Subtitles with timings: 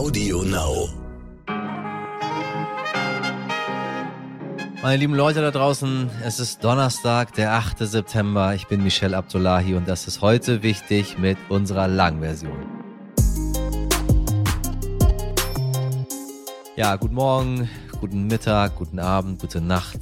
[0.00, 0.88] Audio Now.
[4.80, 7.80] Meine lieben Leute da draußen, es ist Donnerstag, der 8.
[7.80, 8.54] September.
[8.54, 12.64] Ich bin Michel Abdullahi und das ist heute wichtig mit unserer Langversion.
[16.76, 17.68] Ja, guten Morgen,
[18.00, 20.00] guten Mittag, guten Abend, gute Nacht.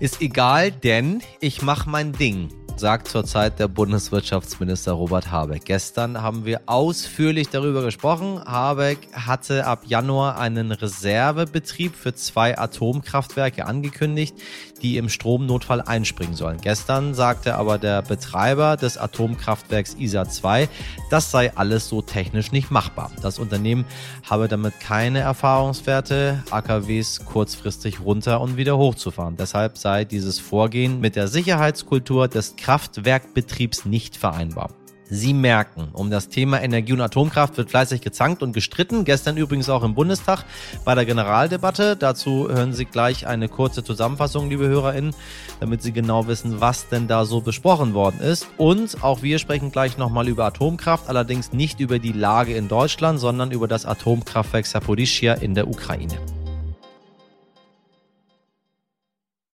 [0.00, 2.48] Ist egal, denn ich mache mein Ding
[2.80, 5.66] sagt zurzeit der Bundeswirtschaftsminister Robert Habeck.
[5.66, 8.42] Gestern haben wir ausführlich darüber gesprochen.
[8.42, 14.34] Habeck hatte ab Januar einen Reservebetrieb für zwei Atomkraftwerke angekündigt,
[14.82, 16.58] die im Stromnotfall einspringen sollen.
[16.60, 20.68] Gestern sagte aber der Betreiber des Atomkraftwerks ISA 2,
[21.10, 23.10] das sei alles so technisch nicht machbar.
[23.22, 23.84] Das Unternehmen
[24.28, 29.36] habe damit keine Erfahrungswerte, AKWs kurzfristig runter und wieder hochzufahren.
[29.36, 34.70] Deshalb sei dieses Vorgehen mit der Sicherheitskultur des Kraftwerkbetriebs nicht vereinbar.
[35.10, 39.04] Sie merken, um das Thema Energie und Atomkraft wird fleißig gezankt und gestritten.
[39.04, 40.44] Gestern übrigens auch im Bundestag
[40.84, 41.96] bei der Generaldebatte.
[41.96, 45.12] Dazu hören Sie gleich eine kurze Zusammenfassung, liebe HörerInnen,
[45.58, 48.46] damit Sie genau wissen, was denn da so besprochen worden ist.
[48.56, 53.18] Und auch wir sprechen gleich nochmal über Atomkraft, allerdings nicht über die Lage in Deutschland,
[53.18, 56.18] sondern über das Atomkraftwerk Saporischia in der Ukraine.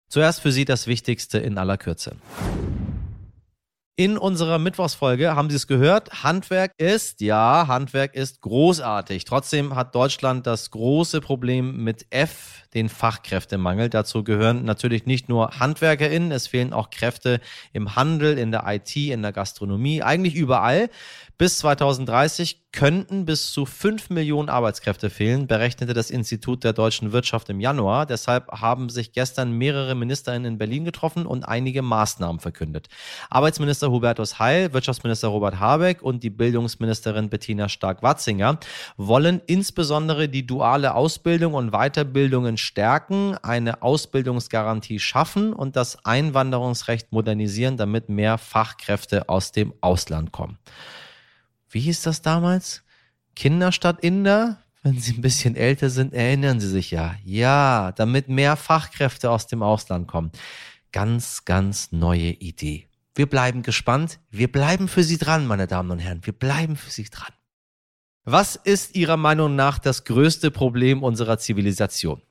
[0.08, 2.16] Zuerst für Sie das Wichtigste in aller Kürze.
[3.96, 6.24] In unserer Mittwochsfolge haben Sie es gehört.
[6.24, 9.24] Handwerk ist, ja, Handwerk ist großartig.
[9.24, 13.90] Trotzdem hat Deutschland das große Problem mit F, den Fachkräftemangel.
[13.90, 17.40] Dazu gehören natürlich nicht nur HandwerkerInnen, es fehlen auch Kräfte
[17.72, 20.90] im Handel, in der IT, in der Gastronomie, eigentlich überall.
[21.36, 27.48] Bis 2030 könnten bis zu 5 Millionen Arbeitskräfte fehlen, berechnete das Institut der deutschen Wirtschaft
[27.48, 28.06] im Januar.
[28.06, 32.88] Deshalb haben sich gestern mehrere Ministerinnen in Berlin getroffen und einige Maßnahmen verkündet.
[33.30, 38.60] Arbeitsminister Hubertus Heil, Wirtschaftsminister Robert Habeck und die Bildungsministerin Bettina Stark-Watzinger
[38.96, 47.76] wollen insbesondere die duale Ausbildung und Weiterbildungen stärken, eine Ausbildungsgarantie schaffen und das Einwanderungsrecht modernisieren,
[47.76, 50.58] damit mehr Fachkräfte aus dem Ausland kommen
[51.74, 52.84] wie hieß das damals?
[53.34, 54.58] Kinder statt Inder?
[54.84, 57.16] Wenn Sie ein bisschen älter sind, erinnern Sie sich ja.
[57.24, 60.30] Ja, damit mehr Fachkräfte aus dem Ausland kommen.
[60.92, 62.86] Ganz, ganz neue Idee.
[63.14, 64.20] Wir bleiben gespannt.
[64.30, 66.20] Wir bleiben für Sie dran, meine Damen und Herren.
[66.24, 67.32] Wir bleiben für Sie dran.
[68.24, 72.22] Was ist Ihrer Meinung nach das größte Problem unserer Zivilisation?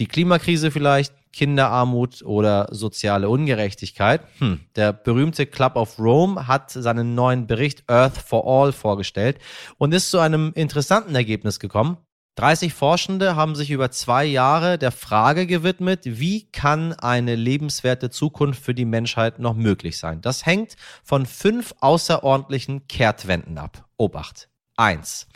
[0.00, 4.22] Die Klimakrise vielleicht, Kinderarmut oder soziale Ungerechtigkeit.
[4.38, 4.60] Hm.
[4.76, 9.38] Der berühmte Club of Rome hat seinen neuen Bericht Earth for All vorgestellt
[9.78, 11.98] und ist zu einem interessanten Ergebnis gekommen.
[12.38, 18.62] 30 Forschende haben sich über zwei Jahre der Frage gewidmet, wie kann eine lebenswerte Zukunft
[18.62, 20.20] für die Menschheit noch möglich sein.
[20.20, 23.84] Das hängt von fünf außerordentlichen Kehrtwenden ab.
[23.96, 24.48] Obacht.
[24.76, 25.26] Eins: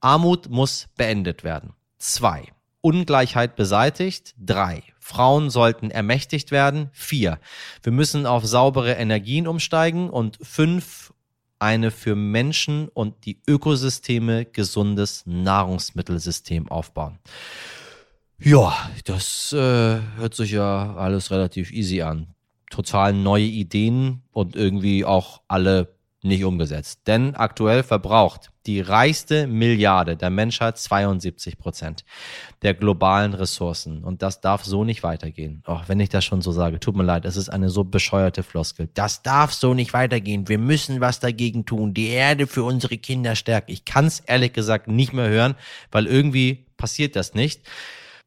[0.00, 1.72] Armut muss beendet werden.
[1.96, 2.44] Zwei:
[2.82, 4.34] Ungleichheit beseitigt.
[4.38, 4.82] Drei.
[5.10, 6.88] Frauen sollten ermächtigt werden.
[6.92, 7.40] Vier.
[7.82, 10.08] Wir müssen auf saubere Energien umsteigen.
[10.08, 11.12] Und fünf.
[11.62, 17.18] Eine für Menschen und die Ökosysteme gesundes Nahrungsmittelsystem aufbauen.
[18.38, 19.58] Ja, das äh,
[20.16, 22.28] hört sich ja alles relativ easy an.
[22.70, 25.92] Total neue Ideen und irgendwie auch alle
[26.22, 27.00] nicht umgesetzt.
[27.06, 32.04] Denn aktuell verbraucht die reichste Milliarde der Menschheit 72 Prozent
[32.62, 34.04] der globalen Ressourcen.
[34.04, 35.62] Und das darf so nicht weitergehen.
[35.64, 38.42] Auch wenn ich das schon so sage, tut mir leid, es ist eine so bescheuerte
[38.42, 38.90] Floskel.
[38.92, 40.48] Das darf so nicht weitergehen.
[40.48, 41.94] Wir müssen was dagegen tun.
[41.94, 43.72] Die Erde für unsere Kinder stärken.
[43.72, 45.54] Ich kann es ehrlich gesagt nicht mehr hören,
[45.90, 47.62] weil irgendwie passiert das nicht.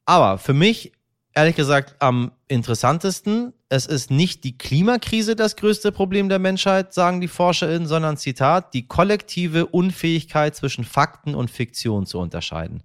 [0.06, 0.94] Aber für mich
[1.34, 3.54] ehrlich gesagt am interessantesten.
[3.70, 8.74] Es ist nicht die Klimakrise das größte Problem der Menschheit, sagen die ForscherInnen, sondern Zitat,
[8.74, 12.84] die kollektive Unfähigkeit zwischen Fakten und Fiktion zu unterscheiden.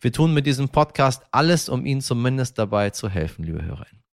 [0.00, 4.07] Wir tun mit diesem Podcast alles, um Ihnen zumindest dabei zu helfen, liebe HörerInnen.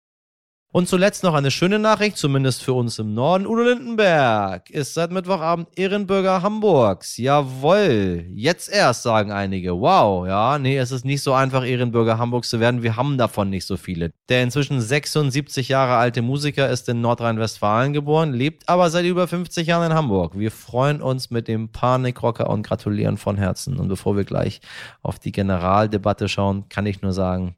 [0.75, 3.47] Und zuletzt noch eine schöne Nachricht, zumindest für uns im Norden.
[3.47, 7.15] Udo Lindenberg ist seit Mittwochabend Ehrenbürger Hamburgs.
[7.15, 8.25] Jawoll.
[8.33, 9.79] Jetzt erst, sagen einige.
[9.79, 12.83] Wow, ja, nee, es ist nicht so einfach, Ehrenbürger Hamburgs zu werden.
[12.83, 14.11] Wir haben davon nicht so viele.
[14.27, 19.67] Der inzwischen 76 Jahre alte Musiker ist in Nordrhein-Westfalen geboren, lebt aber seit über 50
[19.67, 20.37] Jahren in Hamburg.
[20.37, 23.79] Wir freuen uns mit dem Panikrocker und gratulieren von Herzen.
[23.79, 24.59] Und bevor wir gleich
[25.01, 27.55] auf die Generaldebatte schauen, kann ich nur sagen,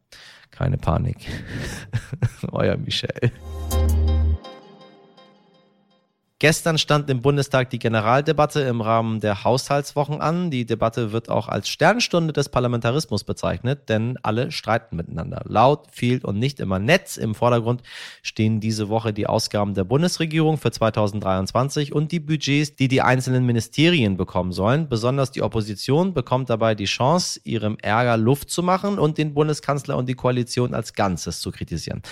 [0.51, 1.17] keine Panik.
[2.51, 3.31] Euer Michel.
[6.39, 10.51] Gestern stand im Bundestag die Generaldebatte im Rahmen der Haushaltswochen an.
[10.51, 15.42] Die Debatte wird auch als Sternstunde des Parlamentarismus bezeichnet, denn alle streiten miteinander.
[15.48, 17.18] Laut, viel und nicht immer nett.
[17.18, 17.81] Im Vordergrund
[18.22, 23.44] stehen diese Woche die Ausgaben der Bundesregierung für 2023 und die Budgets, die die einzelnen
[23.44, 24.89] Ministerien bekommen sollen.
[24.89, 29.98] Besonders die Opposition bekommt dabei die Chance, ihrem Ärger Luft zu machen und den Bundeskanzler
[29.98, 32.04] und die Koalition als Ganzes zu kritisieren.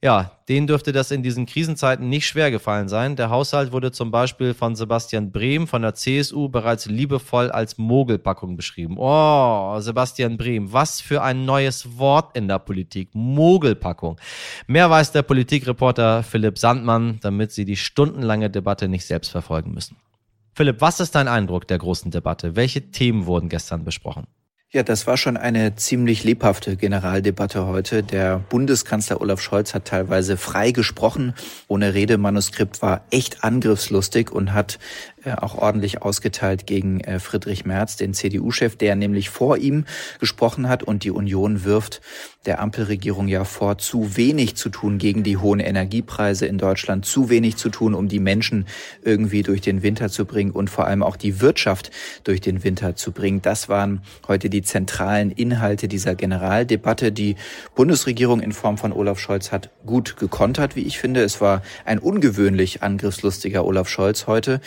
[0.00, 3.16] Ja, denen dürfte das in diesen Krisenzeiten nicht schwer gefallen sein.
[3.16, 8.56] Der Haushalt wurde zum Beispiel von Sebastian Brehm von der CSU bereits liebevoll als Mogelpackung
[8.56, 8.96] beschrieben.
[8.98, 13.10] Oh, Sebastian Brehm, was für ein neues Wort in der Politik.
[13.14, 14.18] Mogelpackung.
[14.66, 19.96] Mehr weiß der Politikreporter Philipp Sandmann, damit Sie die stundenlange Debatte nicht selbst verfolgen müssen.
[20.54, 22.56] Philipp, was ist dein Eindruck der großen Debatte?
[22.56, 24.26] Welche Themen wurden gestern besprochen?
[24.74, 28.02] Ja, das war schon eine ziemlich lebhafte Generaldebatte heute.
[28.02, 31.34] Der Bundeskanzler Olaf Scholz hat teilweise frei gesprochen,
[31.68, 34.78] ohne Redemanuskript, war echt angriffslustig und hat
[35.24, 39.84] auch ordentlich ausgeteilt gegen äh, Friedrich Merz, den CDU-Chef, der nämlich vor ihm
[40.18, 42.00] gesprochen hat und die Union wirft
[42.46, 47.30] der Ampelregierung ja vor, zu wenig zu tun gegen die hohen Energiepreise in Deutschland, zu
[47.30, 48.66] wenig zu tun, um die Menschen
[49.04, 51.90] irgendwie durch den Winter zu bringen und vor allem auch die Wirtschaft
[52.24, 53.42] durch den Winter zu bringen.
[53.42, 57.12] Das waren heute die zentralen Inhalte dieser Generaldebatte.
[57.12, 57.36] Die
[57.76, 61.22] Bundesregierung in Form von Olaf Scholz hat gut gekontert, wie ich finde.
[61.22, 64.60] Es war ein ungewöhnlich angriffslustiger Olaf Scholz heute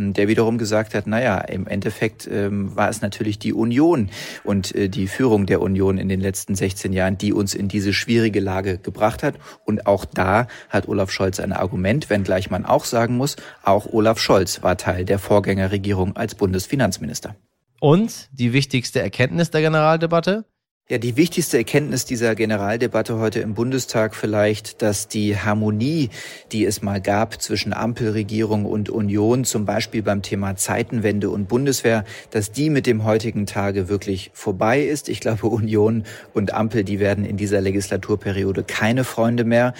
[0.00, 4.10] der wiederum gesagt hat, naja, im Endeffekt ähm, war es natürlich die Union
[4.44, 7.92] und äh, die Führung der Union in den letzten 16 Jahren, die uns in diese
[7.92, 9.34] schwierige Lage gebracht hat.
[9.64, 14.18] Und auch da hat Olaf Scholz ein Argument, wenngleich man auch sagen muss, auch Olaf
[14.18, 17.36] Scholz war Teil der Vorgängerregierung als Bundesfinanzminister.
[17.80, 20.44] Und die wichtigste Erkenntnis der Generaldebatte?
[20.90, 26.10] Ja, die wichtigste Erkenntnis dieser Generaldebatte heute im Bundestag vielleicht, dass die Harmonie,
[26.50, 32.04] die es mal gab zwischen Ampelregierung und Union, zum Beispiel beim Thema Zeitenwende und Bundeswehr,
[32.32, 35.08] dass die mit dem heutigen Tage wirklich vorbei ist.
[35.08, 36.02] Ich glaube, Union
[36.34, 39.74] und Ampel, die werden in dieser Legislaturperiode keine Freunde mehr.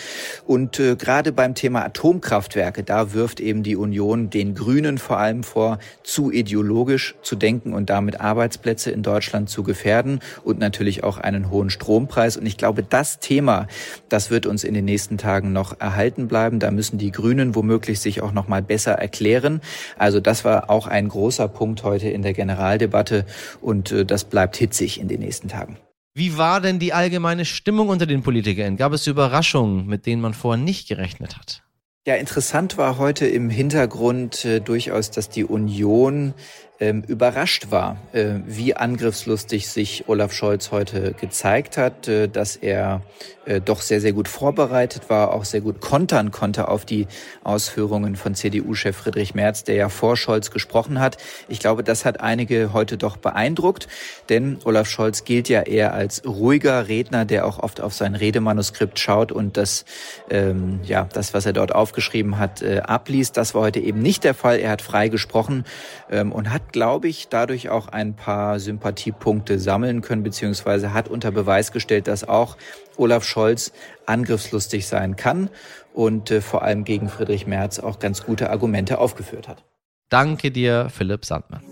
[0.46, 5.42] Und äh, gerade beim Thema Atomkraftwerke, da wirft eben die Union den Grünen vor allem
[5.42, 11.18] vor, zu ideologisch zu denken und damit Arbeitsplätze in Deutschland zu gefährden und natürlich auch
[11.18, 12.36] einen hohen Strompreis.
[12.36, 13.66] Und ich glaube, das Thema,
[14.08, 16.58] das wird uns in den nächsten Tagen noch erhalten bleiben.
[16.58, 19.60] Da müssen die Grünen womöglich sich auch noch mal besser erklären.
[19.98, 23.26] Also das war auch ein großer Punkt heute in der Generaldebatte
[23.60, 25.76] und äh, das bleibt hitzig in den nächsten Tagen.
[26.14, 28.76] Wie war denn die allgemeine Stimmung unter den Politikern?
[28.76, 31.62] Gab es Überraschungen, mit denen man vorher nicht gerechnet hat?
[32.06, 36.34] Ja, interessant war heute im Hintergrund äh, durchaus, dass die Union
[36.80, 43.02] ähm, überrascht war, äh, wie angriffslustig sich Olaf Scholz heute gezeigt hat, äh, dass er
[43.44, 47.06] äh, doch sehr, sehr gut vorbereitet war, auch sehr gut kontern konnte auf die
[47.44, 51.18] Ausführungen von CDU-Chef Friedrich Merz, der ja vor Scholz gesprochen hat.
[51.48, 53.86] Ich glaube, das hat einige heute doch beeindruckt,
[54.30, 58.98] denn Olaf Scholz gilt ja eher als ruhiger Redner, der auch oft auf sein Redemanuskript
[58.98, 59.84] schaut und das,
[60.30, 63.36] ähm, ja, das, was er dort aufgeschrieben hat, äh, abliest.
[63.36, 64.58] Das war heute eben nicht der Fall.
[64.58, 65.64] Er hat frei gesprochen
[66.10, 71.30] ähm, und hat glaube ich, dadurch auch ein paar Sympathiepunkte sammeln können, beziehungsweise hat unter
[71.30, 72.56] Beweis gestellt, dass auch
[72.96, 73.72] Olaf Scholz
[74.06, 75.50] angriffslustig sein kann
[75.94, 79.64] und äh, vor allem gegen Friedrich Merz auch ganz gute Argumente aufgeführt hat.
[80.08, 81.62] Danke dir, Philipp Sandmann.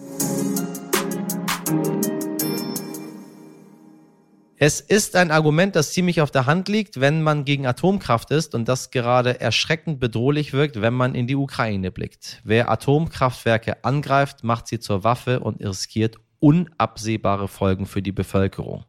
[4.60, 8.56] Es ist ein Argument, das ziemlich auf der Hand liegt, wenn man gegen Atomkraft ist
[8.56, 12.40] und das gerade erschreckend bedrohlich wirkt, wenn man in die Ukraine blickt.
[12.43, 18.84] Wer Atomkraftwerke angreift, macht sie zur Waffe und riskiert unabsehbare Folgen für die Bevölkerung.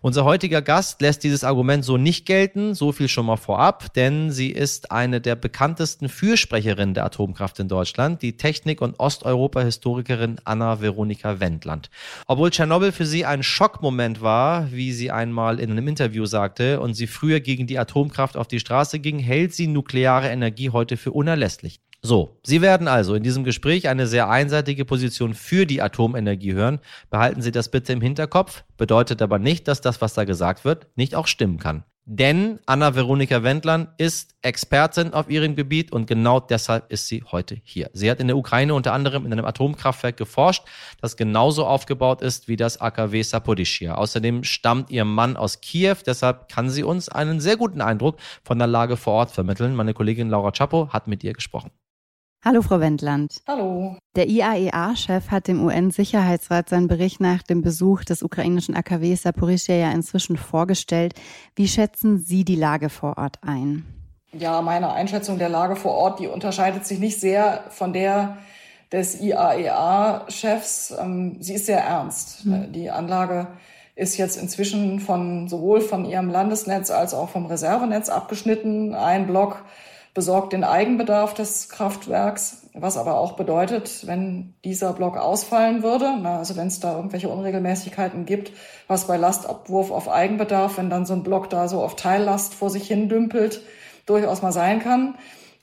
[0.00, 4.30] Unser heutiger Gast lässt dieses Argument so nicht gelten, so viel schon mal vorab, denn
[4.30, 10.80] sie ist eine der bekanntesten Fürsprecherinnen der Atomkraft in Deutschland, die Technik- und Osteuropa-Historikerin Anna
[10.80, 11.90] Veronika Wendland.
[12.26, 16.94] Obwohl Tschernobyl für sie ein Schockmoment war, wie sie einmal in einem Interview sagte, und
[16.94, 21.12] sie früher gegen die Atomkraft auf die Straße ging, hält sie nukleare Energie heute für
[21.12, 21.80] unerlässlich.
[22.08, 26.78] So, Sie werden also in diesem Gespräch eine sehr einseitige Position für die Atomenergie hören.
[27.10, 30.86] Behalten Sie das bitte im Hinterkopf, bedeutet aber nicht, dass das, was da gesagt wird,
[30.96, 31.84] nicht auch stimmen kann.
[32.06, 37.90] Denn Anna-Veronika Wendland ist Expertin auf ihrem Gebiet und genau deshalb ist sie heute hier.
[37.92, 40.64] Sie hat in der Ukraine unter anderem in einem Atomkraftwerk geforscht,
[41.02, 43.96] das genauso aufgebaut ist wie das AKW Sapodischia.
[43.96, 48.58] Außerdem stammt ihr Mann aus Kiew, deshalb kann sie uns einen sehr guten Eindruck von
[48.58, 49.76] der Lage vor Ort vermitteln.
[49.76, 51.70] Meine Kollegin Laura Chapo hat mit ihr gesprochen.
[52.44, 53.42] Hallo, Frau Wendland.
[53.48, 53.96] Hallo.
[54.14, 59.90] Der IAEA-Chef hat dem UN-Sicherheitsrat seinen Bericht nach dem Besuch des ukrainischen AKW Saporischia ja
[59.90, 61.14] inzwischen vorgestellt.
[61.56, 63.84] Wie schätzen Sie die Lage vor Ort ein?
[64.32, 68.38] Ja, meine Einschätzung der Lage vor Ort, die unterscheidet sich nicht sehr von der
[68.92, 70.94] des IAEA-Chefs.
[70.98, 72.46] Ähm, sie ist sehr ernst.
[72.46, 72.72] Mhm.
[72.72, 73.48] Die Anlage
[73.96, 78.94] ist jetzt inzwischen von sowohl von ihrem Landesnetz als auch vom Reservenetz abgeschnitten.
[78.94, 79.64] Ein Block
[80.18, 86.56] besorgt den Eigenbedarf des Kraftwerks, was aber auch bedeutet, wenn dieser Block ausfallen würde, also
[86.56, 88.50] wenn es da irgendwelche Unregelmäßigkeiten gibt,
[88.88, 92.68] was bei Lastabwurf auf Eigenbedarf, wenn dann so ein Block da so auf Teillast vor
[92.68, 93.62] sich hin dümpelt,
[94.06, 95.14] durchaus mal sein kann,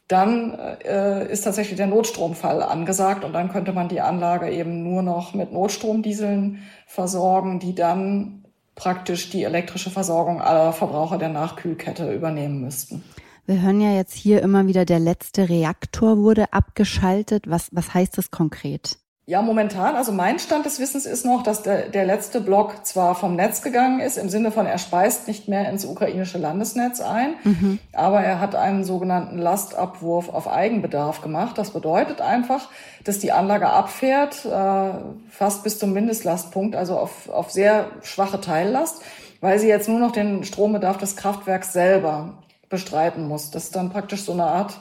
[0.08, 5.02] dann äh, ist tatsächlich der Notstromfall angesagt und dann könnte man die Anlage eben nur
[5.02, 8.46] noch mit Notstromdieseln versorgen, die dann
[8.76, 13.04] praktisch die elektrische Versorgung aller Verbraucher der Nachkühlkette übernehmen müssten.
[13.48, 17.44] Wir hören ja jetzt hier immer wieder, der letzte Reaktor wurde abgeschaltet.
[17.48, 18.98] Was, was heißt das konkret?
[19.28, 23.16] Ja, momentan, also mein Stand des Wissens ist noch, dass der, der letzte Block zwar
[23.16, 27.34] vom Netz gegangen ist, im Sinne von er speist nicht mehr ins ukrainische Landesnetz ein,
[27.44, 27.80] mhm.
[27.94, 31.58] aber er hat einen sogenannten Lastabwurf auf Eigenbedarf gemacht.
[31.58, 32.70] Das bedeutet einfach,
[33.04, 34.90] dass die Anlage abfährt, äh,
[35.30, 39.02] fast bis zum Mindestlastpunkt, also auf, auf sehr schwache Teillast,
[39.42, 43.52] weil sie jetzt nur noch den Strombedarf des Kraftwerks selber bestreiten muss.
[43.52, 44.80] Das ist dann praktisch so eine Art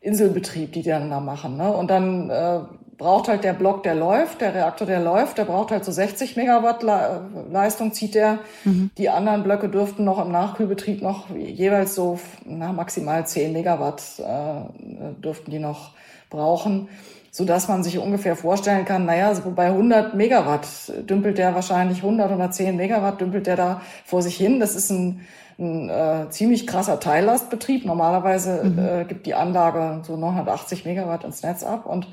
[0.00, 1.56] Inselbetrieb, die die dann da machen.
[1.56, 1.72] Ne?
[1.72, 2.60] Und dann äh,
[2.98, 6.36] braucht halt der Block, der läuft, der Reaktor, der läuft, der braucht halt so 60
[6.36, 8.38] Megawatt Leistung, zieht der.
[8.64, 8.90] Mhm.
[8.98, 15.20] Die anderen Blöcke dürften noch im Nachkühlbetrieb noch jeweils so na, maximal 10 Megawatt äh,
[15.22, 15.92] dürften die noch
[16.30, 16.88] brauchen,
[17.30, 20.66] so dass man sich ungefähr vorstellen kann, naja, so bei 100 Megawatt
[21.08, 24.60] dümpelt der wahrscheinlich 100, 110 Megawatt dümpelt der da vor sich hin.
[24.60, 25.22] Das ist ein
[25.58, 27.84] ein äh, ziemlich krasser Teillastbetrieb.
[27.84, 28.78] Normalerweise mhm.
[28.78, 32.08] äh, gibt die Anlage so 980 Megawatt ins Netz ab und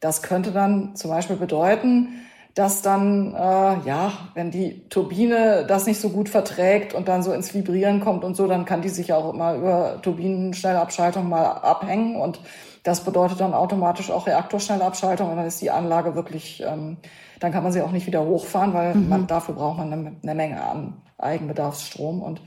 [0.00, 2.08] das könnte dann zum Beispiel bedeuten,
[2.54, 7.32] dass dann, äh, ja, wenn die Turbine das nicht so gut verträgt und dann so
[7.32, 12.16] ins Vibrieren kommt und so, dann kann die sich auch immer über Turbinenschnellabschaltung mal abhängen
[12.16, 12.38] und
[12.84, 16.98] das bedeutet dann automatisch auch Reaktorschnellabschaltung und dann ist die Anlage wirklich, ähm,
[17.40, 19.08] dann kann man sie auch nicht wieder hochfahren, weil mhm.
[19.08, 22.42] man, dafür braucht man eine, eine Menge an Eigenbedarfsstrom und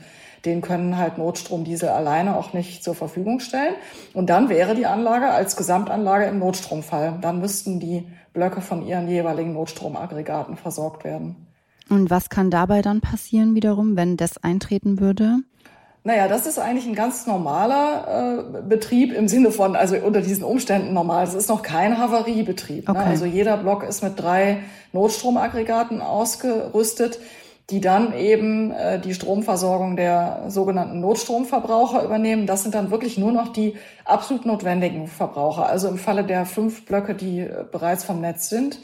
[0.45, 3.73] den können halt Notstromdiesel alleine auch nicht zur Verfügung stellen.
[4.13, 7.17] Und dann wäre die Anlage als Gesamtanlage im Notstromfall.
[7.21, 11.47] Dann müssten die Blöcke von ihren jeweiligen Notstromaggregaten versorgt werden.
[11.89, 15.39] Und was kann dabei dann passieren wiederum, wenn das eintreten würde?
[16.07, 20.45] Naja, das ist eigentlich ein ganz normaler äh, Betrieb im Sinne von, also unter diesen
[20.45, 21.25] Umständen normal.
[21.25, 22.87] Es ist noch kein Havariebetrieb.
[22.87, 22.91] Ne?
[22.91, 23.03] Okay.
[23.03, 23.09] Ne?
[23.09, 24.59] Also jeder Block ist mit drei
[24.93, 27.19] Notstromaggregaten ausgerüstet
[27.69, 32.47] die dann eben äh, die Stromversorgung der sogenannten Notstromverbraucher übernehmen.
[32.47, 35.67] Das sind dann wirklich nur noch die absolut notwendigen Verbraucher.
[35.67, 38.79] Also im Falle der fünf Blöcke, die äh, bereits vom Netz sind,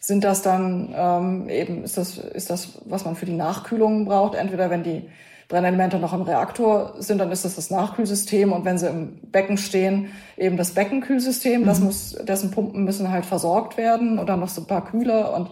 [0.00, 4.36] sind das dann ähm, eben, ist das, ist das, was man für die Nachkühlung braucht.
[4.36, 5.08] Entweder wenn die
[5.50, 9.58] Brennelemente noch im Reaktor sind, dann ist das das Nachkühlsystem und wenn sie im Becken
[9.58, 11.66] stehen, eben das Beckenkühlsystem.
[11.66, 11.86] Das mhm.
[11.86, 15.50] muss, dessen Pumpen müssen halt versorgt werden und dann noch so ein paar Kühler und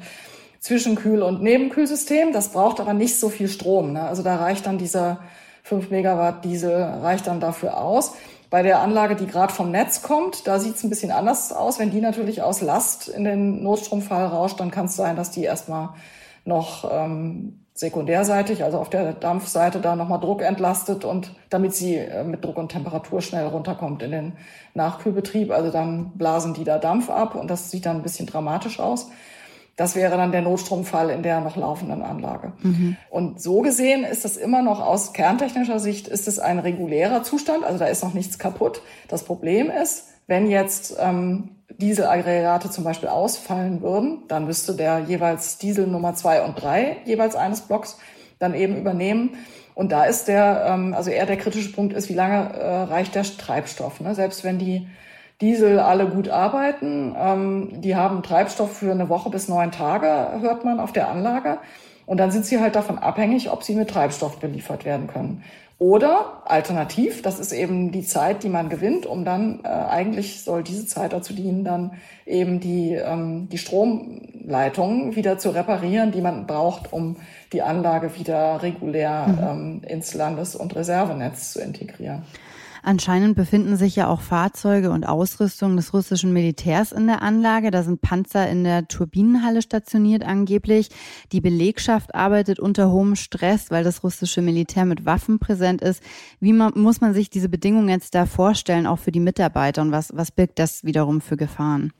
[0.60, 2.32] Zwischenkühl- und Nebenkühlsystem.
[2.32, 3.92] Das braucht aber nicht so viel Strom.
[3.92, 4.02] Ne?
[4.02, 5.18] Also da reicht dann dieser
[5.64, 8.12] 5 Megawatt Diesel reicht dann dafür aus.
[8.50, 11.80] Bei der Anlage, die gerade vom Netz kommt, da sieht es ein bisschen anders aus.
[11.80, 15.42] Wenn die natürlich aus Last in den Notstromfall rauscht, dann kann es sein, dass die
[15.42, 15.88] erstmal
[16.44, 22.24] noch ähm, sekundärseitig, also auf der Dampfseite, da nochmal Druck entlastet und damit sie äh,
[22.24, 24.32] mit Druck und Temperatur schnell runterkommt in den
[24.74, 25.52] Nachkühlbetrieb.
[25.52, 29.10] Also dann blasen die da Dampf ab und das sieht dann ein bisschen dramatisch aus.
[29.76, 32.52] Das wäre dann der Notstromfall in der noch laufenden Anlage.
[32.62, 32.96] Mhm.
[33.10, 37.62] Und so gesehen ist das immer noch aus kerntechnischer Sicht ist es ein regulärer Zustand.
[37.62, 38.82] Also da ist noch nichts kaputt.
[39.06, 45.58] Das Problem ist, wenn jetzt ähm, Dieselaggregate zum Beispiel ausfallen würden, dann müsste der jeweils
[45.58, 47.98] Diesel Nummer zwei und drei jeweils eines Blocks
[48.38, 49.36] dann eben übernehmen.
[49.74, 53.14] Und da ist der, ähm, also eher der kritische Punkt ist, wie lange äh, reicht
[53.14, 54.00] der Treibstoff?
[54.00, 54.14] Ne?
[54.14, 54.88] Selbst wenn die
[55.40, 57.14] Diesel alle gut arbeiten.
[57.16, 61.58] Ähm, die haben Treibstoff für eine Woche bis neun Tage, hört man auf der Anlage.
[62.06, 65.44] Und dann sind sie halt davon abhängig, ob sie mit Treibstoff beliefert werden können.
[65.80, 70.64] Oder alternativ, das ist eben die Zeit, die man gewinnt, um dann äh, eigentlich soll
[70.64, 71.92] diese Zeit dazu dienen, dann
[72.26, 77.16] eben die, ähm, die Stromleitungen wieder zu reparieren, die man braucht, um
[77.52, 79.38] die Anlage wieder regulär mhm.
[79.40, 82.24] ähm, ins Landes- und Reservenetz zu integrieren.
[82.88, 87.70] Anscheinend befinden sich ja auch Fahrzeuge und Ausrüstung des russischen Militärs in der Anlage.
[87.70, 90.88] Da sind Panzer in der Turbinenhalle stationiert angeblich.
[91.30, 96.02] Die Belegschaft arbeitet unter hohem Stress, weil das russische Militär mit Waffen präsent ist.
[96.40, 99.92] Wie man, muss man sich diese Bedingungen jetzt da vorstellen, auch für die Mitarbeiter und
[99.92, 101.92] was, was birgt das wiederum für Gefahren?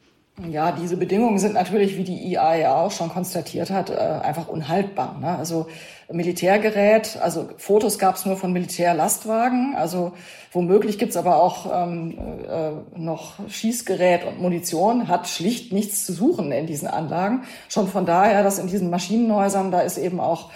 [0.47, 5.19] Ja, diese Bedingungen sind natürlich, wie die IAEA auch schon konstatiert hat, äh, einfach unhaltbar.
[5.21, 5.37] Ne?
[5.37, 5.67] Also
[6.11, 10.13] Militärgerät, also Fotos gab es nur von Militärlastwagen, also
[10.53, 12.17] womöglich gibt's aber auch ähm,
[12.49, 17.43] äh, noch Schießgerät und Munition, hat schlicht nichts zu suchen in diesen Anlagen.
[17.69, 20.51] Schon von daher, dass in diesen Maschinenhäusern, da ist eben auch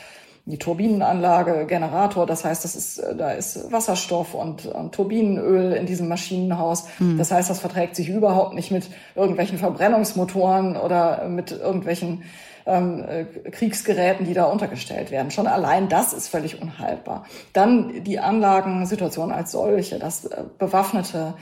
[0.45, 6.09] die Turbinenanlage, Generator, das heißt, das ist, da ist Wasserstoff und, und Turbinenöl in diesem
[6.09, 6.87] Maschinenhaus.
[6.99, 7.17] Mhm.
[7.17, 12.25] Das heißt, das verträgt sich überhaupt nicht mit irgendwelchen Verbrennungsmotoren oder mit irgendwelchen
[12.67, 15.31] ähm, äh, Kriegsgeräten, die da untergestellt werden.
[15.31, 17.25] Schon allein das ist völlig unhaltbar.
[17.53, 21.35] Dann die Anlagensituation als solche, dass äh, Bewaffnete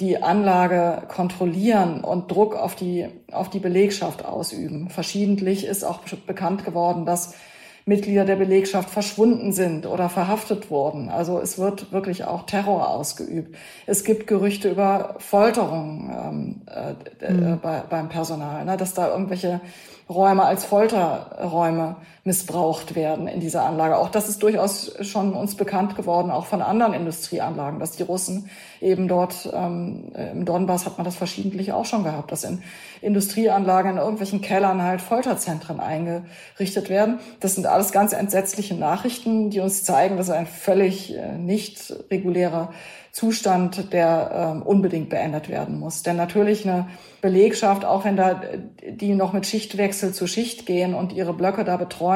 [0.00, 4.90] die Anlage kontrollieren und Druck auf die, auf die Belegschaft ausüben.
[4.90, 7.34] Verschiedentlich ist auch bekannt geworden, dass
[7.84, 11.08] Mitglieder der Belegschaft verschwunden sind oder verhaftet wurden.
[11.08, 13.56] Also es wird wirklich auch Terror ausgeübt.
[13.86, 17.58] Es gibt Gerüchte über Folterungen ähm, äh, mhm.
[17.60, 19.60] bei, beim Personal, ne, dass da irgendwelche
[20.08, 23.98] Räume als Folterräume missbraucht werden in dieser Anlage.
[23.98, 28.48] Auch das ist durchaus schon uns bekannt geworden, auch von anderen Industrieanlagen, dass die Russen
[28.80, 32.62] eben dort ähm, im Donbass hat man das verschiedentlich auch schon gehabt, dass in
[33.00, 37.18] Industrieanlagen in irgendwelchen Kellern halt Folterzentren eingerichtet werden.
[37.40, 42.72] Das sind alles ganz entsetzliche Nachrichten, die uns zeigen, dass ein völlig äh, nicht regulärer
[43.12, 46.02] Zustand, der ähm, unbedingt beendet werden muss.
[46.02, 46.88] Denn natürlich eine
[47.20, 48.40] Belegschaft, auch wenn da
[48.88, 52.11] die noch mit Schichtwechsel zu Schicht gehen und ihre Blöcke da betreuen,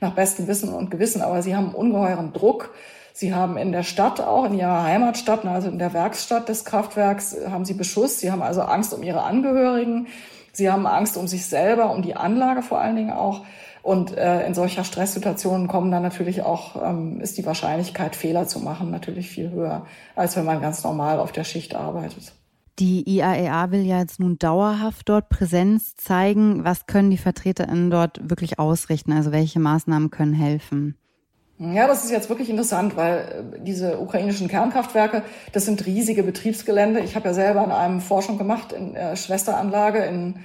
[0.00, 2.74] nach bestem Wissen und Gewissen, aber sie haben ungeheuren Druck.
[3.14, 7.36] Sie haben in der Stadt auch, in ihrer Heimatstadt, also in der Werkstatt des Kraftwerks,
[7.48, 8.20] haben sie Beschuss.
[8.20, 10.06] Sie haben also Angst um ihre Angehörigen.
[10.52, 13.44] Sie haben Angst um sich selber, um die Anlage vor allen Dingen auch.
[13.82, 18.60] Und äh, in solcher Stresssituationen kommen dann natürlich auch, ähm, ist die Wahrscheinlichkeit, Fehler zu
[18.60, 22.32] machen, natürlich viel höher, als wenn man ganz normal auf der Schicht arbeitet.
[22.78, 26.64] Die IAEA e will ja jetzt nun dauerhaft dort Präsenz zeigen.
[26.64, 29.12] Was können die VertreterInnen dort wirklich ausrichten?
[29.12, 30.96] Also welche Maßnahmen können helfen?
[31.58, 33.18] Ja, das ist jetzt wirklich interessant, weil
[33.54, 37.00] äh, diese ukrainischen Kernkraftwerke, das sind riesige Betriebsgelände.
[37.00, 40.36] Ich habe ja selber in einem Forschung gemacht in der Schwesteranlage in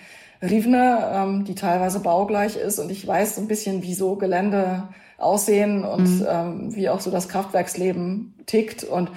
[0.41, 2.77] Rivne, ähm, die teilweise baugleich ist.
[2.77, 6.27] Und ich weiß so ein bisschen, wie so Gelände aussehen und mhm.
[6.29, 8.83] ähm, wie auch so das Kraftwerksleben tickt.
[8.83, 9.09] Und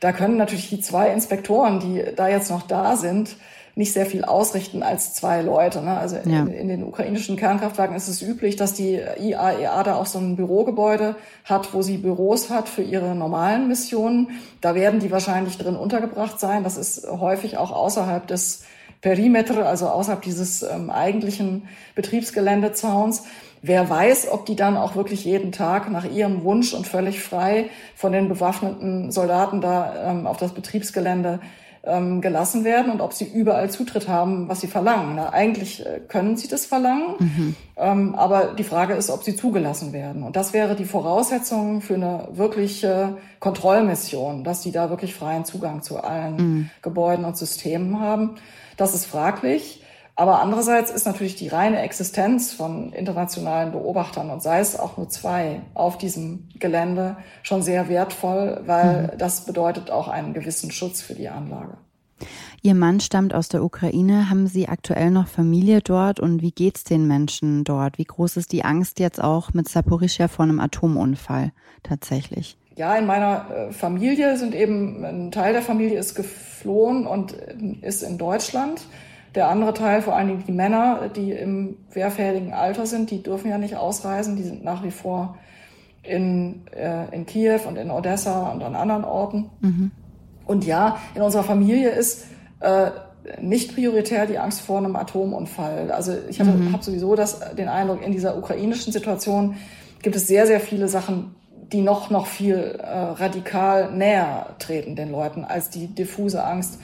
[0.00, 3.36] da können natürlich die zwei Inspektoren, die da jetzt noch da sind,
[3.78, 5.80] nicht sehr viel ausrichten als zwei Leute.
[5.82, 5.96] Ne?
[5.96, 6.42] Also ja.
[6.42, 10.34] in, den ukrainischen Kernkraftwerken ist es üblich, dass die IAEA e da auch so ein
[10.34, 11.14] Bürogebäude
[11.44, 14.30] hat, wo sie Büros hat für ihre normalen Missionen.
[14.60, 16.64] Da werden die wahrscheinlich drin untergebracht sein.
[16.64, 18.64] Das ist häufig auch außerhalb des
[19.00, 23.24] Perimeter, also außerhalb dieses ähm, eigentlichen Betriebsgeländezauns.
[23.62, 27.70] Wer weiß, ob die dann auch wirklich jeden Tag nach ihrem Wunsch und völlig frei
[27.96, 31.40] von den bewaffneten Soldaten da ähm, auf das Betriebsgelände
[31.84, 35.16] ähm, gelassen werden und ob sie überall Zutritt haben, was sie verlangen.
[35.16, 37.56] Na, eigentlich äh, können sie das verlangen, mhm.
[37.76, 40.22] ähm, aber die Frage ist, ob sie zugelassen werden.
[40.22, 45.82] Und das wäre die Voraussetzung für eine wirkliche Kontrollmission, dass sie da wirklich freien Zugang
[45.82, 46.70] zu allen mhm.
[46.82, 48.36] Gebäuden und Systemen haben.
[48.76, 49.82] Das ist fraglich.
[50.18, 55.08] Aber andererseits ist natürlich die reine Existenz von internationalen Beobachtern und sei es auch nur
[55.08, 59.18] zwei auf diesem Gelände schon sehr wertvoll, weil mhm.
[59.18, 61.78] das bedeutet auch einen gewissen Schutz für die Anlage.
[62.62, 64.28] Ihr Mann stammt aus der Ukraine.
[64.28, 67.96] Haben Sie aktuell noch Familie dort und wie geht's den Menschen dort?
[67.98, 71.52] Wie groß ist die Angst jetzt auch mit Saporischia vor einem Atomunfall
[71.84, 72.58] tatsächlich?
[72.74, 77.36] Ja, in meiner äh, Familie sind eben ein Teil der Familie ist geflohen und
[77.82, 78.80] ist in Deutschland.
[79.38, 83.48] Der andere Teil, vor allen Dingen die Männer, die im wehrfähigen Alter sind, die dürfen
[83.48, 84.34] ja nicht ausreisen.
[84.34, 85.38] Die sind nach wie vor
[86.02, 89.48] in, äh, in Kiew und in Odessa und an anderen Orten.
[89.60, 89.92] Mhm.
[90.44, 92.24] Und ja, in unserer Familie ist
[92.58, 92.90] äh,
[93.40, 95.92] nicht prioritär die Angst vor einem Atomunfall.
[95.92, 96.72] Also ich mhm.
[96.72, 99.54] habe sowieso das, den Eindruck, in dieser ukrainischen Situation
[100.02, 101.36] gibt es sehr, sehr viele Sachen,
[101.70, 106.80] die noch, noch viel äh, radikal näher treten den Leuten als die diffuse Angst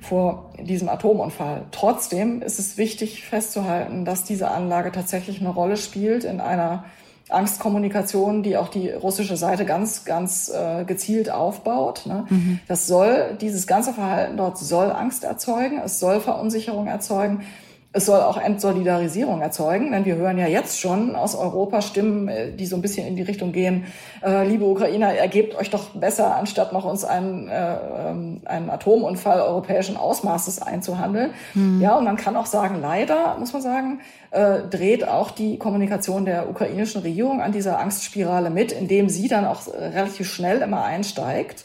[0.00, 1.62] vor diesem Atomunfall.
[1.70, 6.84] Trotzdem ist es wichtig festzuhalten, dass diese Anlage tatsächlich eine Rolle spielt in einer
[7.28, 12.06] Angstkommunikation, die auch die russische Seite ganz, ganz äh, gezielt aufbaut.
[12.06, 12.26] Ne?
[12.28, 12.60] Mhm.
[12.68, 17.44] Das soll, dieses ganze Verhalten dort soll Angst erzeugen, es soll Verunsicherung erzeugen
[17.92, 22.52] es soll auch Entsolidarisierung erzeugen, denn wir hören ja jetzt schon aus Europa Stimmen, äh,
[22.52, 23.86] die so ein bisschen in die Richtung gehen,
[24.22, 27.76] äh, liebe Ukrainer, ergebt euch doch besser, anstatt noch uns einen, äh,
[28.10, 31.30] ähm, einen Atomunfall europäischen Ausmaßes einzuhandeln.
[31.54, 31.80] Mhm.
[31.80, 34.00] Ja, und man kann auch sagen, leider, muss man sagen,
[34.32, 39.46] äh, dreht auch die Kommunikation der ukrainischen Regierung an dieser Angstspirale mit, indem sie dann
[39.46, 41.64] auch relativ schnell immer einsteigt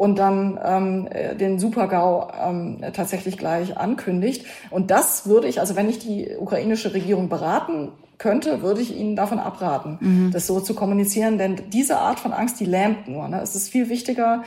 [0.00, 1.08] und dann ähm,
[1.38, 4.46] den Supergau ähm, tatsächlich gleich ankündigt.
[4.70, 9.14] Und das würde ich, also wenn ich die ukrainische Regierung beraten könnte, würde ich Ihnen
[9.14, 10.30] davon abraten, mhm.
[10.32, 11.36] das so zu kommunizieren.
[11.36, 13.28] Denn diese Art von Angst, die lähmt nur.
[13.28, 13.42] Ne?
[13.42, 14.42] Es ist viel wichtiger,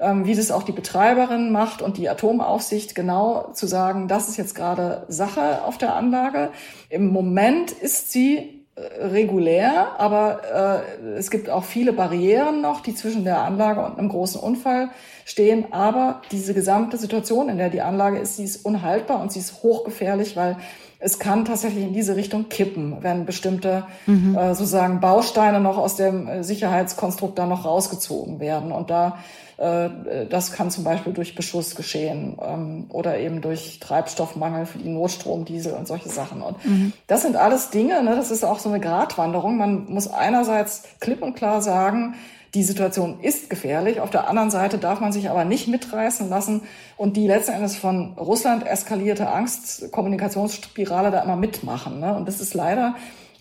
[0.00, 4.38] ähm, wie das auch die Betreiberin macht und die Atomaufsicht, genau zu sagen, das ist
[4.38, 6.48] jetzt gerade Sache auf der Anlage.
[6.88, 12.94] Im Moment ist sie äh, regulär, aber äh, es gibt auch viele Barrieren noch, die
[12.94, 14.88] zwischen der Anlage und einem großen Unfall
[15.24, 15.72] stehen.
[15.72, 19.62] Aber diese gesamte Situation, in der die Anlage ist, sie ist unhaltbar und sie ist
[19.62, 20.56] hochgefährlich, weil
[20.98, 24.36] es kann tatsächlich in diese Richtung kippen, wenn bestimmte mhm.
[24.36, 28.72] äh, sozusagen Bausteine noch aus dem Sicherheitskonstrukt da noch rausgezogen werden.
[28.72, 29.18] Und da
[29.56, 35.44] das kann zum Beispiel durch Beschuss geschehen ähm, oder eben durch Treibstoffmangel für die Notstrom,
[35.44, 36.42] Diesel und solche Sachen.
[36.42, 36.92] Und mhm.
[37.06, 39.56] das sind alles Dinge, ne, das ist auch so eine Gratwanderung.
[39.56, 42.14] Man muss einerseits klipp und klar sagen,
[42.54, 44.00] die Situation ist gefährlich.
[44.00, 46.62] Auf der anderen Seite darf man sich aber nicht mitreißen lassen
[46.96, 51.98] und die letzten Endes von Russland eskalierte Angst-Kommunikationsspirale da immer mitmachen.
[51.98, 52.14] Ne?
[52.14, 52.94] Und das ist leider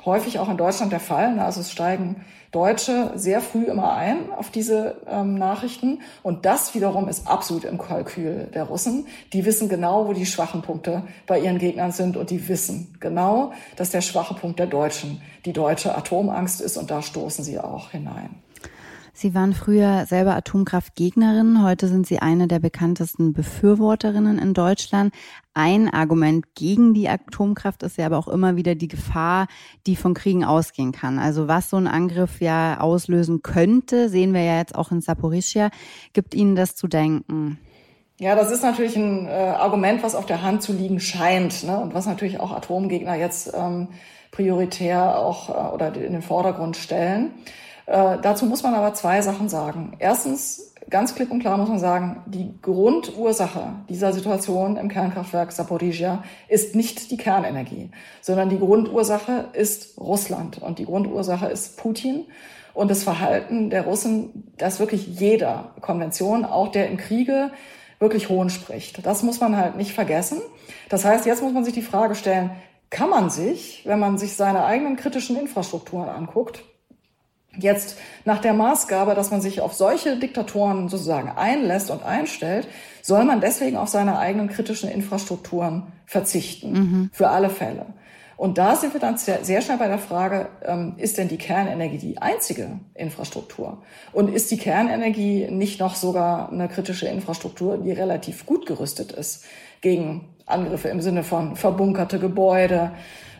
[0.04, 1.36] häufig auch in Deutschland der Fall.
[1.36, 1.46] Ne?
[1.46, 6.00] Also es steigen Deutsche sehr früh immer ein auf diese ähm, Nachrichten.
[6.22, 9.08] Und das wiederum ist absolut im Kalkül der Russen.
[9.34, 12.16] Die wissen genau, wo die schwachen Punkte bei ihren Gegnern sind.
[12.16, 16.78] Und die wissen genau, dass der schwache Punkt der Deutschen die deutsche Atomangst ist.
[16.78, 18.30] Und da stoßen sie auch hinein.
[19.16, 25.14] Sie waren früher selber Atomkraftgegnerin, heute sind Sie eine der bekanntesten Befürworterinnen in Deutschland.
[25.56, 29.48] Ein Argument gegen die Atomkraft ist ja aber auch immer wieder die Gefahr,
[29.86, 31.20] die von Kriegen ausgehen kann.
[31.20, 35.70] Also was so ein Angriff ja auslösen könnte, sehen wir ja jetzt auch in Saporischia.
[36.14, 37.60] Gibt Ihnen das zu denken?
[38.20, 41.80] Ja, das ist natürlich ein äh, Argument, was auf der Hand zu liegen scheint ne?
[41.80, 43.90] und was natürlich auch Atomgegner jetzt ähm,
[44.32, 47.32] prioritär auch äh, oder in den Vordergrund stellen.
[47.86, 49.94] Äh, dazu muss man aber zwei Sachen sagen.
[50.00, 56.24] Erstens, ganz klipp und klar muss man sagen, die Grundursache dieser Situation im Kernkraftwerk Saporizhia
[56.48, 57.90] ist nicht die Kernenergie,
[58.22, 62.26] sondern die Grundursache ist Russland und die Grundursache ist Putin
[62.76, 67.50] und das Verhalten der Russen, das wirklich jeder Konvention, auch der im Kriege,
[67.98, 69.04] wirklich hohn spricht.
[69.04, 70.42] Das muss man halt nicht vergessen.
[70.90, 72.52] Das heißt, jetzt muss man sich die Frage stellen,
[72.92, 76.64] kann man sich, wenn man sich seine eigenen kritischen Infrastrukturen anguckt,
[77.58, 82.68] Jetzt nach der Maßgabe, dass man sich auf solche Diktatoren sozusagen einlässt und einstellt,
[83.02, 86.72] soll man deswegen auf seine eigenen kritischen Infrastrukturen verzichten.
[86.72, 87.10] Mhm.
[87.14, 87.86] Für alle Fälle.
[88.36, 91.98] Und da sind wir dann sehr, schnell bei der Frage, ähm, ist denn die Kernenergie
[91.98, 93.84] die einzige Infrastruktur?
[94.12, 99.46] Und ist die Kernenergie nicht noch sogar eine kritische Infrastruktur, die relativ gut gerüstet ist
[99.82, 102.92] gegen Angriffe im Sinne von verbunkerte Gebäude,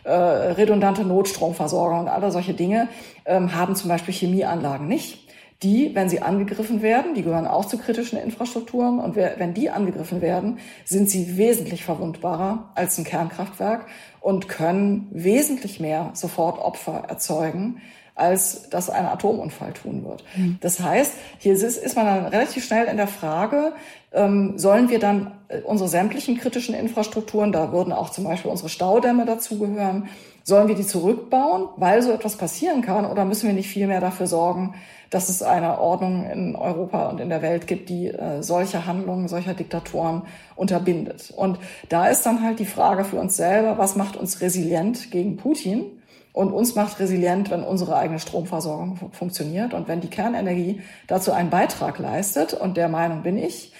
[0.04, 2.88] äh, redundante Notstromversorgung und alle solche Dinge
[3.24, 5.24] ähm, haben zum Beispiel Chemieanlagen nicht.
[5.62, 10.20] Die, wenn sie angegriffen werden, die gehören auch zu kritischen Infrastrukturen und wenn die angegriffen
[10.20, 13.86] werden, sind sie wesentlich verwundbarer als ein Kernkraftwerk
[14.20, 17.80] und können wesentlich mehr sofort Opfer erzeugen,
[18.14, 20.22] als das ein Atomunfall tun wird.
[20.36, 20.58] Mhm.
[20.60, 23.72] Das heißt, hier ist, ist man dann relativ schnell in der Frage,
[24.12, 28.68] ähm, sollen wir dann äh, unsere sämtlichen kritischen Infrastrukturen, da würden auch zum Beispiel unsere
[28.68, 30.08] Staudämme dazugehören,
[30.44, 34.26] sollen wir die zurückbauen, weil so etwas passieren kann, oder müssen wir nicht vielmehr dafür
[34.28, 34.74] sorgen,
[35.10, 39.26] dass es eine Ordnung in Europa und in der Welt gibt, die äh, solche Handlungen
[39.26, 40.22] solcher Diktatoren
[40.54, 41.32] unterbindet.
[41.34, 45.36] Und da ist dann halt die Frage für uns selber, was macht uns resilient gegen
[45.36, 45.84] Putin?
[46.34, 51.48] Und uns macht resilient, wenn unsere eigene Stromversorgung funktioniert und wenn die Kernenergie dazu einen
[51.48, 52.54] Beitrag leistet.
[52.54, 53.72] Und der Meinung bin ich,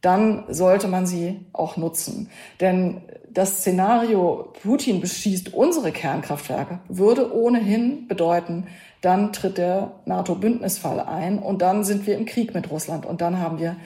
[0.00, 2.28] dann sollte man sie auch nutzen.
[2.60, 8.66] Denn das Szenario, Putin beschießt unsere Kernkraftwerke, würde ohnehin bedeuten,
[9.00, 13.38] dann tritt der NATO-Bündnisfall ein und dann sind wir im Krieg mit Russland und dann
[13.38, 13.76] haben wir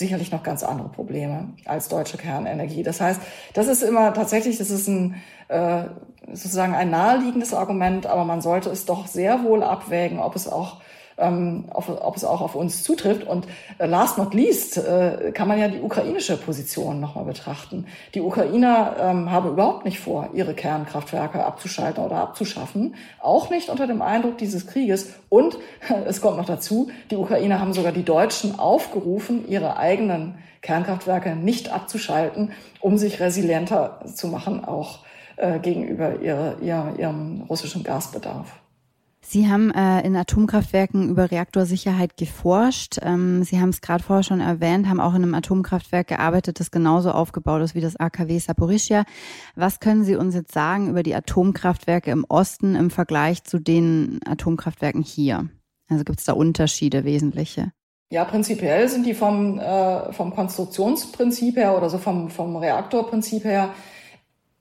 [0.00, 2.82] sicherlich noch ganz andere Probleme als deutsche Kernenergie.
[2.82, 3.20] Das heißt,
[3.54, 5.14] das ist immer tatsächlich, das ist ein
[5.46, 5.84] äh,
[6.32, 10.80] sozusagen ein naheliegendes Argument, aber man sollte es doch sehr wohl abwägen, ob es auch
[11.20, 13.24] ähm, auf, ob es auch auf uns zutrifft.
[13.24, 13.46] Und
[13.78, 17.86] äh, last not least äh, kann man ja die ukrainische Position nochmal betrachten.
[18.14, 23.86] Die Ukrainer ähm, haben überhaupt nicht vor, ihre Kernkraftwerke abzuschalten oder abzuschaffen, auch nicht unter
[23.86, 25.10] dem Eindruck dieses Krieges.
[25.28, 25.58] Und
[26.06, 31.72] es kommt noch dazu, die Ukrainer haben sogar die Deutschen aufgerufen, ihre eigenen Kernkraftwerke nicht
[31.72, 35.00] abzuschalten, um sich resilienter zu machen, auch
[35.36, 38.60] äh, gegenüber ihre, ihr, ihrem russischen Gasbedarf.
[39.30, 42.98] Sie haben äh, in Atomkraftwerken über Reaktorsicherheit geforscht.
[43.00, 46.72] Ähm, Sie haben es gerade vorher schon erwähnt, haben auch in einem Atomkraftwerk gearbeitet, das
[46.72, 49.04] genauso aufgebaut ist wie das AKW Saporischia.
[49.54, 54.18] Was können Sie uns jetzt sagen über die Atomkraftwerke im Osten im Vergleich zu den
[54.26, 55.48] Atomkraftwerken hier?
[55.88, 57.70] Also gibt es da Unterschiede, wesentliche?
[58.10, 63.70] Ja, prinzipiell sind die vom, äh, vom Konstruktionsprinzip her oder so vom, vom Reaktorprinzip her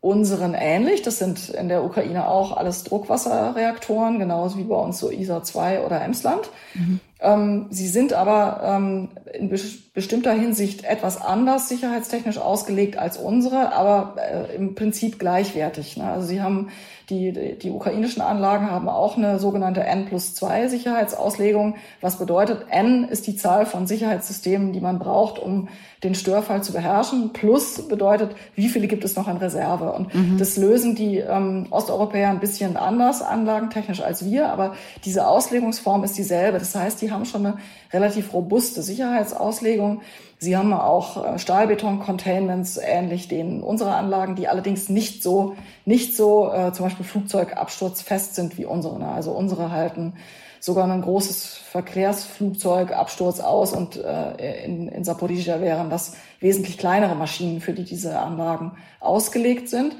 [0.02, 1.02] unseren ähnlich.
[1.02, 5.86] Das sind in der Ukraine auch alles Druckwasserreaktoren, genauso wie bei uns so ISA 2
[5.86, 6.50] oder Emsland.
[6.74, 7.00] Mhm.
[7.22, 9.60] Ähm, sie sind aber ähm, in be
[9.94, 15.98] bestimmter Hinsicht etwas anders sicherheitstechnisch ausgelegt als unsere, aber äh, im Prinzip gleichwertig.
[15.98, 16.06] Ne?
[16.06, 16.70] Also sie haben
[17.10, 22.68] die, die, die ukrainischen Anlagen haben auch eine sogenannte N plus 2 Sicherheitsauslegung, was bedeutet,
[22.70, 25.70] N ist die Zahl von Sicherheitssystemen, die man braucht, um
[26.04, 27.34] den Störfall zu beherrschen.
[27.34, 29.92] Plus bedeutet, wie viele gibt es noch in Reserve?
[29.92, 30.38] Und mhm.
[30.38, 36.18] das lösen die ähm, Osteuropäer ein bisschen anders, anlagentechnisch als wir, aber diese Auslegungsform ist
[36.18, 36.60] dieselbe.
[36.60, 37.58] Das heißt, die haben schon eine
[37.92, 40.02] relativ robuste Sicherheitsauslegung.
[40.38, 46.52] Sie haben auch äh, Stahlbeton-Containments, ähnlich denen unserer Anlagen, die allerdings nicht so, nicht so
[46.52, 49.00] äh, zum Beispiel Flugzeugabsturzfest sind wie unsere.
[49.00, 49.08] Ne?
[49.08, 50.14] Also unsere halten
[50.60, 57.16] sogar ein großes Verkehrsflugzeug Absturz aus und äh, in, in Saporizhia wären das wesentlich kleinere
[57.16, 59.96] Maschinen, für die diese Anlagen ausgelegt sind.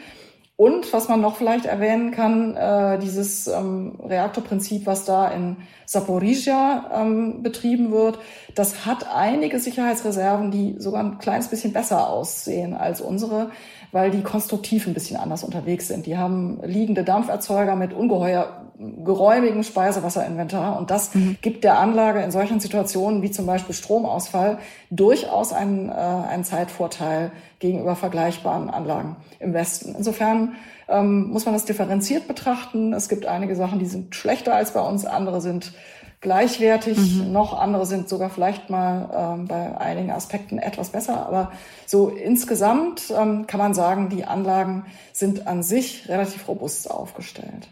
[0.60, 6.92] Und was man noch vielleicht erwähnen kann, äh, dieses ähm, Reaktorprinzip, was da in Saporizhia
[6.94, 8.20] ähm, betrieben wird,
[8.56, 13.52] das hat einige Sicherheitsreserven, die sogar ein kleines bisschen besser aussehen als unsere,
[13.92, 16.06] weil die konstruktiv ein bisschen anders unterwegs sind.
[16.06, 18.66] Die haben liegende Dampferzeuger mit ungeheuer
[19.04, 21.38] geräumigem Speisewasserinventar und das mhm.
[21.42, 24.58] gibt der Anlage in solchen Situationen wie zum Beispiel Stromausfall
[24.90, 29.96] durchaus einen, äh, einen Zeitvorteil gegenüber vergleichbaren Anlagen im Westen.
[29.98, 30.54] Insofern
[30.88, 32.94] ähm, muss man das differenziert betrachten.
[32.94, 35.74] Es gibt einige Sachen, die sind schlechter als bei uns, andere sind
[36.22, 37.32] gleichwertig, mhm.
[37.32, 41.26] noch andere sind sogar vielleicht mal ähm, bei einigen Aspekten etwas besser.
[41.26, 41.52] Aber
[41.86, 47.70] so insgesamt ähm, kann man sagen, die Anlagen sind an sich relativ robust aufgestellt.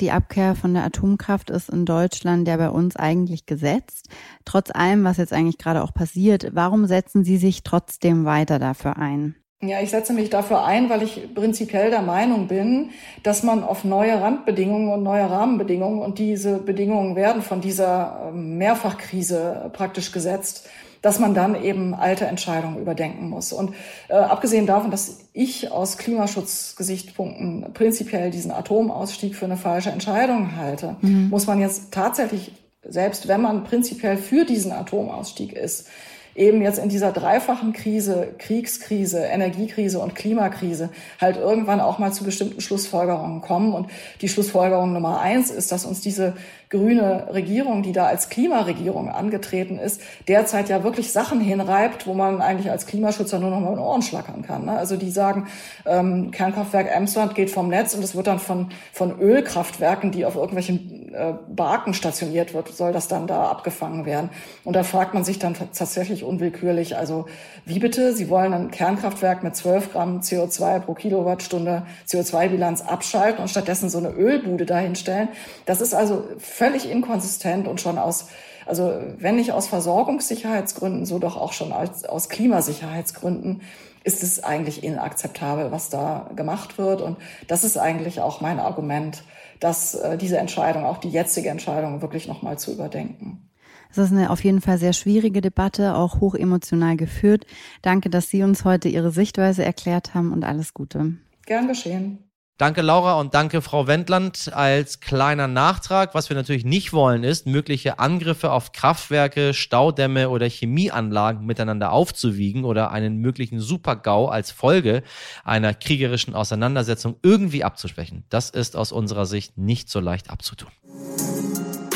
[0.00, 4.08] Die Abkehr von der Atomkraft ist in Deutschland ja bei uns eigentlich gesetzt.
[4.44, 8.98] Trotz allem, was jetzt eigentlich gerade auch passiert, warum setzen Sie sich trotzdem weiter dafür
[8.98, 9.36] ein?
[9.62, 12.90] Ja, ich setze mich dafür ein, weil ich prinzipiell der Meinung bin,
[13.22, 18.58] dass man auf neue Randbedingungen und neue Rahmenbedingungen und diese Bedingungen werden von dieser ähm,
[18.58, 20.68] Mehrfachkrise praktisch gesetzt,
[21.00, 23.54] dass man dann eben alte Entscheidungen überdenken muss.
[23.54, 23.74] Und
[24.08, 30.96] äh, abgesehen davon, dass ich aus Klimaschutzgesichtspunkten prinzipiell diesen Atomausstieg für eine falsche Entscheidung halte,
[31.00, 31.30] mhm.
[31.30, 35.88] muss man jetzt tatsächlich, selbst wenn man prinzipiell für diesen Atomausstieg ist,
[36.36, 42.24] eben jetzt in dieser dreifachen Krise, Kriegskrise, Energiekrise und Klimakrise, halt irgendwann auch mal zu
[42.24, 43.72] bestimmten Schlussfolgerungen kommen.
[43.72, 46.34] Und die Schlussfolgerung Nummer eins ist, dass uns diese
[46.68, 52.40] grüne Regierung, die da als Klimaregierung angetreten ist, derzeit ja wirklich Sachen hinreibt, wo man
[52.40, 54.64] eigentlich als Klimaschützer nur noch mal in Ohren schlackern kann.
[54.64, 54.72] Ne?
[54.72, 55.46] Also die sagen,
[55.84, 60.34] ähm, Kernkraftwerk Emsland geht vom Netz und es wird dann von, von Ölkraftwerken, die auf
[60.34, 64.30] irgendwelchen äh, Barken stationiert wird, soll das dann da abgefangen werden.
[64.64, 67.26] Und da fragt man sich dann tatsächlich unwillkürlich, also
[67.64, 68.12] wie bitte?
[68.12, 73.98] Sie wollen ein Kernkraftwerk mit 12 Gramm CO2 pro Kilowattstunde CO2-Bilanz abschalten und stattdessen so
[73.98, 75.28] eine Ölbude dahinstellen.
[75.64, 76.24] Das ist also
[76.56, 78.28] völlig inkonsistent und schon aus,
[78.64, 83.60] also wenn nicht aus Versorgungssicherheitsgründen, so doch auch schon als, aus Klimasicherheitsgründen
[84.04, 87.02] ist es eigentlich inakzeptabel, was da gemacht wird.
[87.02, 89.24] Und das ist eigentlich auch mein Argument,
[89.60, 93.50] dass äh, diese Entscheidung, auch die jetzige Entscheidung, wirklich nochmal zu überdenken.
[93.90, 97.46] Es ist eine auf jeden Fall sehr schwierige Debatte, auch hoch emotional geführt.
[97.82, 101.14] Danke, dass Sie uns heute Ihre Sichtweise erklärt haben und alles Gute.
[101.44, 102.25] Gern geschehen.
[102.58, 104.50] Danke, Laura, und danke, Frau Wendland.
[104.54, 110.48] Als kleiner Nachtrag, was wir natürlich nicht wollen, ist, mögliche Angriffe auf Kraftwerke, Staudämme oder
[110.48, 115.02] Chemieanlagen miteinander aufzuwiegen oder einen möglichen Supergau als Folge
[115.44, 118.24] einer kriegerischen Auseinandersetzung irgendwie abzusprechen.
[118.30, 120.70] Das ist aus unserer Sicht nicht so leicht abzutun.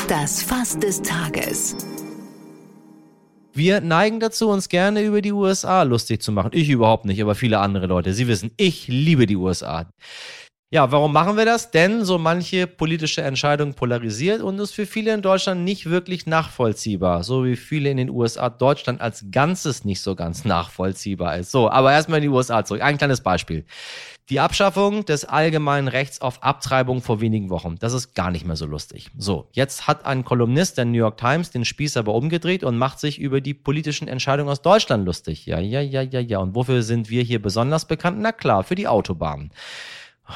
[0.07, 1.75] Das Fass des Tages.
[3.53, 6.51] Wir neigen dazu, uns gerne über die USA lustig zu machen.
[6.53, 8.13] Ich überhaupt nicht, aber viele andere Leute.
[8.13, 9.87] Sie wissen, ich liebe die USA.
[10.73, 11.71] Ja, warum machen wir das?
[11.71, 17.25] Denn so manche politische Entscheidung polarisiert und ist für viele in Deutschland nicht wirklich nachvollziehbar.
[17.25, 21.51] So wie viele in den USA Deutschland als Ganzes nicht so ganz nachvollziehbar ist.
[21.51, 22.81] So, aber erstmal in die USA zurück.
[22.83, 23.65] Ein kleines Beispiel.
[24.29, 27.75] Die Abschaffung des allgemeinen Rechts auf Abtreibung vor wenigen Wochen.
[27.79, 29.09] Das ist gar nicht mehr so lustig.
[29.17, 33.01] So, jetzt hat ein Kolumnist der New York Times den Spieß aber umgedreht und macht
[33.01, 35.45] sich über die politischen Entscheidungen aus Deutschland lustig.
[35.45, 36.39] Ja, ja, ja, ja, ja.
[36.39, 38.19] Und wofür sind wir hier besonders bekannt?
[38.21, 39.51] Na klar, für die Autobahnen.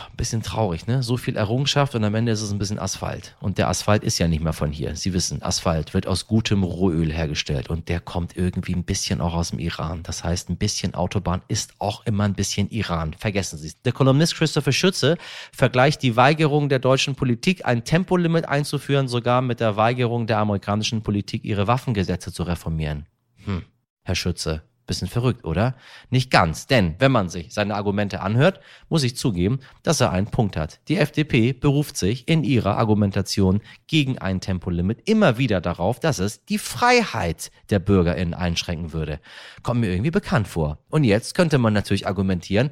[0.10, 1.04] Ein bisschen traurig, ne?
[1.04, 3.36] So viel Errungenschaft und am Ende ist es ein bisschen Asphalt.
[3.40, 4.96] Und der Asphalt ist ja nicht mehr von hier.
[4.96, 9.34] Sie wissen, Asphalt wird aus gutem Rohöl hergestellt und der kommt irgendwie ein bisschen auch
[9.34, 10.04] aus dem Iran.
[10.04, 13.14] Das heißt, ein bisschen Autobahn ist auch immer ein bisschen Iran.
[13.14, 13.82] Vergessen Sie es.
[13.82, 15.18] Der Kolumnist Christopher Schütze
[15.52, 21.02] vergleicht die Weigerung der deutschen Politik, ein Tempolimit einzuführen, sogar mit der Weigerung der amerikanischen
[21.02, 23.06] Politik, ihre Waffengesetze zu reformieren.
[23.46, 23.64] Hm,
[24.04, 25.76] Herr Schütze, Bisschen verrückt, oder?
[26.12, 30.28] Nicht ganz, denn wenn man sich seine Argumente anhört, muss ich zugeben, dass er einen
[30.28, 30.80] Punkt hat.
[30.88, 36.46] Die FDP beruft sich in ihrer Argumentation gegen ein Tempolimit immer wieder darauf, dass es
[36.46, 39.20] die Freiheit der BürgerInnen einschränken würde.
[39.64, 40.78] Kommt mir irgendwie bekannt vor.
[40.90, 42.70] Und jetzt könnte man natürlich argumentieren,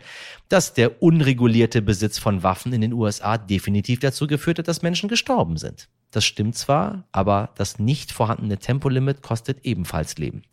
[0.49, 5.09] dass der unregulierte Besitz von Waffen in den USA definitiv dazu geführt hat, dass Menschen
[5.09, 5.89] gestorben sind.
[6.13, 10.43] Das stimmt zwar, aber das nicht vorhandene Tempolimit kostet ebenfalls Leben.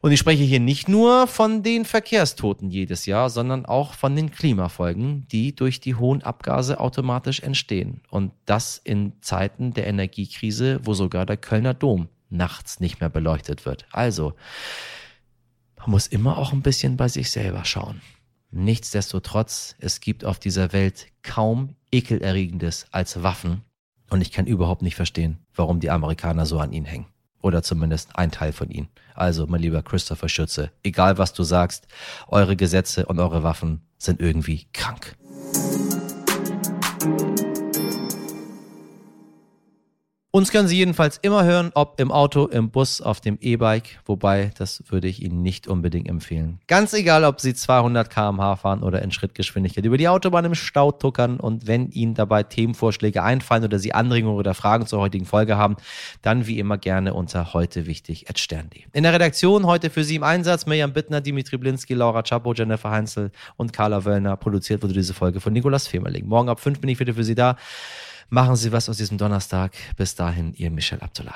[0.00, 4.32] Und ich spreche hier nicht nur von den Verkehrstoten jedes Jahr, sondern auch von den
[4.32, 8.02] Klimafolgen, die durch die hohen Abgase automatisch entstehen.
[8.10, 13.66] Und das in Zeiten der Energiekrise, wo sogar der Kölner Dom nachts nicht mehr beleuchtet
[13.66, 13.86] wird.
[13.92, 14.34] Also,
[15.76, 18.00] man muss immer auch ein bisschen bei sich selber schauen.
[18.50, 23.62] Nichtsdestotrotz, es gibt auf dieser Welt kaum ekelerregendes als Waffen.
[24.10, 27.06] Und ich kann überhaupt nicht verstehen, warum die Amerikaner so an ihnen hängen.
[27.40, 28.88] Oder zumindest ein Teil von ihnen.
[29.14, 31.86] Also, mein lieber Christopher Schütze, egal was du sagst,
[32.26, 35.16] eure Gesetze und eure Waffen sind irgendwie krank.
[40.38, 44.52] Uns können Sie jedenfalls immer hören, ob im Auto, im Bus, auf dem E-Bike, wobei
[44.56, 46.60] das würde ich Ihnen nicht unbedingt empfehlen.
[46.68, 50.92] Ganz egal, ob Sie 200 km/h fahren oder in Schrittgeschwindigkeit über die Autobahn im Stau
[50.92, 55.56] tuckern und wenn Ihnen dabei Themenvorschläge einfallen oder Sie Anregungen oder Fragen zur heutigen Folge
[55.56, 55.74] haben,
[56.22, 58.84] dann wie immer gerne unter heute wichtig stern.de.
[58.92, 62.92] In der Redaktion heute für Sie im Einsatz Mirjam Bittner, Dimitri Blinski, Laura Chapo, Jennifer
[62.92, 64.36] Heinzel und Carla Wöllner.
[64.36, 66.28] Produziert wurde diese Folge von Nikolas Femerling.
[66.28, 67.56] Morgen ab 5 bin ich wieder für Sie da.
[68.30, 69.72] Machen Sie was aus diesem Donnerstag.
[69.96, 71.34] Bis dahin, Ihr Michel Abdullahi.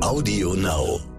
[0.00, 1.15] Audio Now.